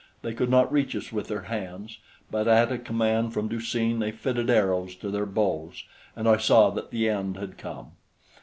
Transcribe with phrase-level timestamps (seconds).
[0.23, 1.99] They could not reach us with their hands;
[2.31, 5.83] but at a command from Du seen they fitted arrows to their bows,
[6.15, 7.91] and I saw that the end had come.